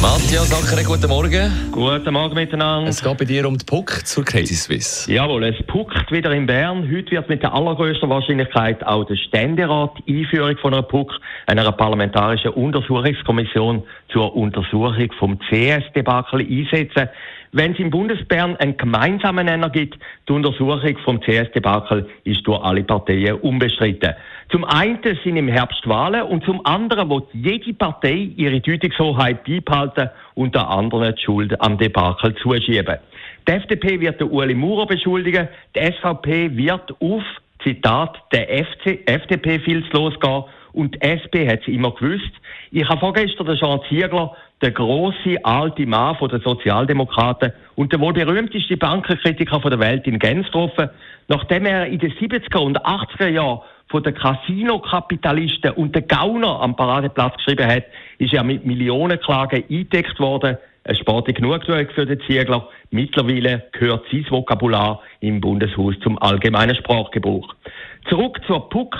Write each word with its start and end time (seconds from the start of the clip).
Matthias 0.00 0.50
Ackere, 0.50 0.82
guten 0.82 1.08
Morgen. 1.10 1.52
Guten 1.70 2.14
Morgen 2.14 2.34
miteinander. 2.34 2.88
Es 2.88 3.02
geht 3.02 3.18
bei 3.18 3.26
dir 3.26 3.46
um 3.46 3.58
den 3.58 3.66
Puck 3.66 4.06
zur 4.06 4.24
Crazy 4.24 4.54
Swiss. 4.54 5.06
Jawohl, 5.06 5.44
es 5.44 5.66
puckt 5.66 6.10
wieder 6.10 6.32
in 6.32 6.46
Bern. 6.46 6.88
Heute 6.90 7.10
wird 7.10 7.28
mit 7.28 7.42
der 7.42 7.52
allergrößten 7.52 8.08
Wahrscheinlichkeit 8.08 8.82
auch 8.86 9.04
der 9.04 9.16
Ständerat 9.16 9.92
die 10.06 10.20
Einführung 10.20 10.56
von 10.56 10.72
einer 10.72 10.82
PUC, 10.84 11.12
einer 11.46 11.70
parlamentarischen 11.72 12.52
Untersuchungskommission 12.52 13.82
zur 14.10 14.34
Untersuchung 14.34 15.12
vom 15.18 15.38
CS-Debakel 15.50 16.40
einsetzen. 16.40 17.10
Wenn 17.52 17.72
es 17.72 17.78
im 17.78 17.90
Bundesbern 17.90 18.56
einen 18.56 18.76
gemeinsamen 18.76 19.46
Nenner 19.46 19.68
gibt, 19.68 19.98
die 20.28 20.32
Untersuchung 20.32 20.96
vom 21.04 21.20
CS-Debakel 21.20 22.08
ist 22.24 22.46
durch 22.46 22.62
alle 22.62 22.84
Parteien 22.84 23.34
unbestritten. 23.36 24.14
Zum 24.50 24.64
einen 24.64 24.98
sind 25.02 25.36
im 25.36 25.48
Herbst 25.48 25.86
Wahlen 25.86 26.22
und 26.22 26.42
zum 26.44 26.64
anderen 26.64 27.10
wird 27.10 27.28
jede 27.34 27.74
Partei 27.74 28.30
ihre 28.34 28.60
Deutungshoheit 28.60 29.44
beibehalten 29.44 30.08
und 30.34 30.54
der 30.54 30.66
anderen 30.68 31.14
die 31.14 31.22
Schuld 31.22 31.60
am 31.60 31.76
Debakel 31.76 32.34
zuschieben. 32.36 32.96
Die 33.46 33.52
FDP 33.52 34.00
wird 34.00 34.20
den 34.20 34.30
Ueli 34.30 34.54
Maurer 34.54 34.86
beschuldigen, 34.86 35.48
die 35.76 35.80
SVP 35.80 36.56
wird 36.56 36.94
auf, 37.00 37.22
Zitat, 37.62 38.16
der 38.32 38.50
FDP 38.50 39.58
viel 39.58 39.84
losgehen 39.92 40.44
und 40.78 40.94
die 40.94 41.00
SP 41.02 41.42
hat 41.50 41.62
es 41.62 41.66
immer 41.66 41.90
gewusst. 41.90 42.30
Ich 42.70 42.88
habe 42.88 43.00
vorgestern 43.00 43.46
den 43.46 43.56
Jean 43.56 43.80
Ziegler, 43.88 44.36
der 44.62 44.70
große 44.70 45.36
alte 45.42 45.84
Mann 45.86 46.14
von 46.14 46.28
den 46.28 46.40
Sozialdemokraten 46.40 47.52
und 47.74 47.90
der 47.90 47.98
wohl 47.98 48.12
berühmteste 48.12 48.76
Bankenkritiker 48.76 49.58
der 49.58 49.80
Welt 49.80 50.06
in 50.06 50.20
Genf 50.20 50.46
getroffen, 50.46 50.88
nachdem 51.26 51.66
er 51.66 51.86
in 51.86 51.98
den 51.98 52.12
70er 52.12 52.58
und 52.58 52.80
80er 52.80 53.26
Jahren 53.26 53.60
von 53.88 54.04
den 54.04 54.14
Casino-Kapitalisten 54.14 55.72
und 55.72 55.96
den 55.96 56.06
Gauner 56.06 56.60
am 56.60 56.76
Paradeplatz 56.76 57.36
geschrieben 57.38 57.66
hat, 57.66 57.84
ist 58.18 58.32
er 58.32 58.44
mit 58.44 58.64
Millionenklagen 58.64 59.64
eingedeckt 59.68 60.20
worden. 60.20 60.58
Ein 60.84 60.94
Sport 60.94 61.34
genug 61.34 61.64
für 61.64 62.06
den 62.06 62.20
Ziegler. 62.20 62.68
Mittlerweile 62.90 63.64
gehört 63.72 64.04
sein 64.12 64.24
Vokabular 64.30 65.02
im 65.20 65.40
Bundeshaus 65.40 65.94
zum 66.02 66.22
allgemeinen 66.22 66.76
Sprachgebrauch. 66.76 67.54
Zurück 68.08 68.40
zur 68.46 68.68
PUC. 68.68 68.96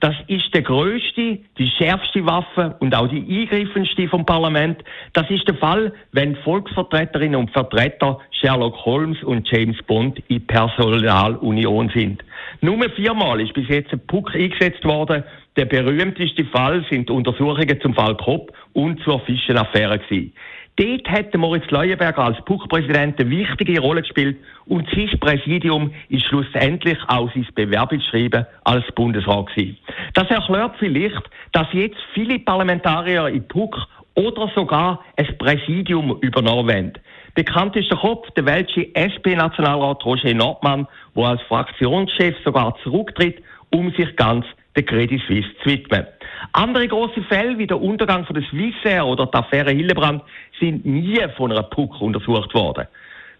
Das 0.00 0.16
ist 0.26 0.52
der 0.52 0.62
größte, 0.62 1.38
die 1.58 1.70
schärfste 1.78 2.26
Waffe 2.26 2.74
und 2.80 2.92
auch 2.92 3.06
die 3.06 3.24
eingreifendste 3.24 4.08
vom 4.08 4.26
Parlament. 4.26 4.82
Das 5.12 5.30
ist 5.30 5.46
der 5.46 5.54
Fall, 5.54 5.92
wenn 6.10 6.34
Volksvertreterinnen 6.34 7.38
und 7.38 7.52
Vertreter 7.52 8.18
Sherlock 8.32 8.84
Holmes 8.84 9.22
und 9.22 9.48
James 9.48 9.80
Bond 9.86 10.20
in 10.26 10.44
Personalunion 10.44 11.88
sind. 11.94 12.24
Nur 12.60 12.82
viermal 12.90 13.40
ist 13.40 13.54
bis 13.54 13.68
jetzt 13.68 13.92
ein 13.92 14.04
Puck 14.08 14.34
eingesetzt 14.34 14.84
worden. 14.84 15.22
Der 15.56 15.66
berühmteste 15.66 16.46
Fall 16.46 16.84
sind 16.90 17.08
Untersuchungen 17.08 17.80
zum 17.80 17.94
Fall 17.94 18.16
Kopp 18.16 18.52
und 18.72 19.00
zur 19.04 19.20
Fischenaffäre 19.20 20.00
gewesen. 20.00 20.32
Dort 20.76 21.08
hat 21.10 21.34
Moritz 21.34 21.70
Leuenberger 21.70 22.24
als 22.24 22.42
Puck-Präsident 22.46 23.20
eine 23.20 23.30
wichtige 23.30 23.78
Rolle 23.78 24.00
gespielt 24.00 24.38
und 24.64 24.88
sein 24.90 25.10
Präsidium 25.20 25.92
ist 26.08 26.24
schlussendlich 26.24 26.98
auch 27.08 27.30
sein 27.34 27.46
Bewerbungsschreiben 27.54 28.46
als 28.64 28.84
Bundesrat 28.94 29.48
gewesen. 29.54 29.76
Das 30.14 30.30
erklärt 30.30 30.76
vielleicht, 30.78 31.22
dass 31.52 31.66
jetzt 31.72 31.98
viele 32.14 32.38
Parlamentarier 32.38 33.28
in 33.28 33.46
Puck 33.46 33.76
oder 34.14 34.50
sogar 34.54 35.04
ein 35.16 35.36
Präsidium 35.36 36.18
übernommen 36.22 36.68
werden. 36.68 36.92
Bekannt 37.34 37.76
ist 37.76 37.90
der 37.90 37.98
Kopf, 37.98 38.30
der 38.30 38.46
welche 38.46 38.94
SP-Nationalrat 38.94 40.04
Roger 40.04 40.34
Nordmann, 40.34 40.86
der 41.14 41.24
als 41.24 41.42
Fraktionschef 41.42 42.34
sogar 42.44 42.76
zurücktritt, 42.82 43.42
um 43.70 43.90
sich 43.92 44.16
ganz 44.16 44.46
der 44.76 44.84
Credit 44.84 45.20
Suisse 45.26 45.48
zu 45.62 45.70
widmen. 45.70 46.06
Andere 46.52 46.88
große 46.88 47.22
Fälle 47.22 47.56
wie 47.58 47.66
der 47.66 47.80
Untergang 47.80 48.24
von 48.24 48.34
der 48.34 48.44
Swissair 48.50 49.06
oder 49.06 49.26
die 49.26 49.34
Affäre 49.34 49.70
Hillebrand 49.70 50.22
sind 50.58 50.84
nie 50.84 51.20
von 51.36 51.52
einer 51.52 51.62
PUC 51.62 52.00
untersucht 52.00 52.52
worden. 52.54 52.86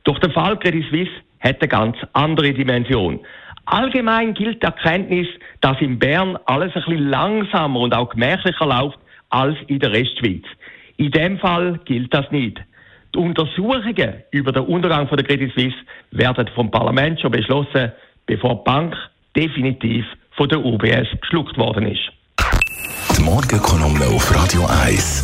Doch 0.04 0.18
der 0.18 0.30
Fall 0.30 0.58
Credit 0.58 0.84
Suisse 0.88 1.12
hat 1.40 1.60
eine 1.60 1.68
ganz 1.68 1.96
andere 2.12 2.52
Dimension. 2.52 3.20
Allgemein 3.64 4.34
gilt 4.34 4.62
die 4.62 4.66
Erkenntnis, 4.66 5.28
dass 5.60 5.80
in 5.80 5.98
Bern 5.98 6.38
alles 6.46 6.74
ein 6.74 6.82
bisschen 6.82 7.08
langsamer 7.08 7.80
und 7.80 7.94
auch 7.94 8.10
gemächlicher 8.10 8.66
läuft 8.66 8.98
als 9.30 9.56
in 9.66 9.78
der 9.78 9.92
Restschweiz. 9.92 10.44
In 10.96 11.10
dem 11.10 11.38
Fall 11.38 11.80
gilt 11.84 12.12
das 12.12 12.30
nicht. 12.30 12.60
Die 13.14 13.18
Untersuchungen 13.18 14.22
über 14.30 14.52
den 14.52 14.64
Untergang 14.64 15.06
von 15.06 15.16
der 15.16 15.26
Credit 15.26 15.52
Suisse 15.52 15.76
werden 16.10 16.48
vom 16.54 16.70
Parlament 16.70 17.20
schon 17.20 17.30
beschlossen, 17.30 17.92
bevor 18.26 18.56
die 18.56 18.64
Bank 18.64 18.96
definitiv 19.36 20.04
von 20.32 20.48
der 20.48 20.64
UBS 20.64 21.08
geschluckt 21.20 21.56
worden 21.58 21.86
ist. 21.86 22.10
Morgenkolumne 23.22 24.06
auf 24.08 24.34
Radio 24.34 24.66
1. 24.66 25.22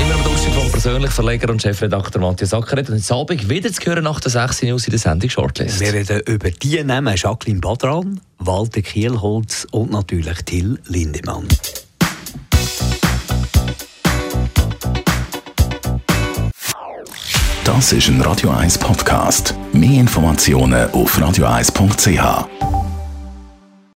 Immer 0.00 0.14
am 0.14 0.24
Duschen 0.24 0.52
vom 0.52 0.70
persönlichen 0.70 1.12
Verleger 1.12 1.50
und 1.50 1.60
Chefredakteur 1.60 2.22
Matthias 2.22 2.54
Ackeret. 2.54 2.88
Und 2.88 2.96
heute 2.96 3.14
Abend 3.14 3.48
wieder 3.50 3.70
zu 3.70 3.82
hören 3.84 4.04
nach 4.04 4.18
der 4.18 4.30
6 4.30 4.62
News 4.62 4.86
in 4.86 4.92
der 4.92 4.98
Sendung 4.98 5.28
Shortlist. 5.28 5.80
Wir 5.80 5.92
reden 5.92 6.20
über 6.26 6.50
die 6.50 6.82
Namen 6.82 7.14
Jacqueline 7.16 7.60
Badran, 7.60 8.18
Walter 8.38 8.80
Kielholz 8.80 9.66
und 9.70 9.90
natürlich 9.90 10.38
Till 10.46 10.80
Lindemann. 10.86 11.46
Das 17.64 17.92
ist 17.92 18.08
ein 18.08 18.22
Radio 18.22 18.50
1 18.50 18.78
Podcast. 18.78 19.54
Mehr 19.74 20.00
Informationen 20.00 20.90
auf 20.92 21.18
radio1.ch. 21.18 22.67